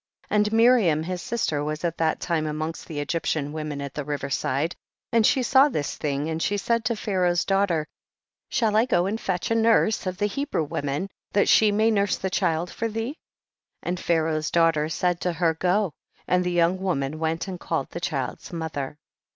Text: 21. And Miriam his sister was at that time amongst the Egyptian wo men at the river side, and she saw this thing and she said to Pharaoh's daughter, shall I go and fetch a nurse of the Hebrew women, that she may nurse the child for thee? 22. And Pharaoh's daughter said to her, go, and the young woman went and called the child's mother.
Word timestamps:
21. 0.29 0.35
And 0.47 0.51
Miriam 0.53 1.03
his 1.03 1.21
sister 1.21 1.63
was 1.63 1.83
at 1.83 1.99
that 1.99 2.19
time 2.19 2.47
amongst 2.47 2.87
the 2.87 2.99
Egyptian 2.99 3.53
wo 3.53 3.63
men 3.63 3.79
at 3.81 3.93
the 3.93 4.03
river 4.03 4.31
side, 4.31 4.75
and 5.11 5.23
she 5.23 5.43
saw 5.43 5.69
this 5.69 5.95
thing 5.95 6.27
and 6.27 6.41
she 6.41 6.57
said 6.57 6.83
to 6.85 6.95
Pharaoh's 6.95 7.45
daughter, 7.45 7.85
shall 8.49 8.75
I 8.75 8.85
go 8.85 9.05
and 9.05 9.21
fetch 9.21 9.51
a 9.51 9.53
nurse 9.53 10.07
of 10.07 10.17
the 10.17 10.25
Hebrew 10.25 10.63
women, 10.63 11.11
that 11.33 11.47
she 11.47 11.71
may 11.71 11.91
nurse 11.91 12.17
the 12.17 12.31
child 12.31 12.71
for 12.71 12.87
thee? 12.87 13.19
22. 13.83 13.83
And 13.83 13.99
Pharaoh's 13.99 14.49
daughter 14.49 14.89
said 14.89 15.21
to 15.21 15.33
her, 15.33 15.53
go, 15.53 15.93
and 16.27 16.43
the 16.43 16.51
young 16.51 16.79
woman 16.81 17.19
went 17.19 17.47
and 17.47 17.59
called 17.59 17.91
the 17.91 18.01
child's 18.01 18.51
mother. 18.51 18.97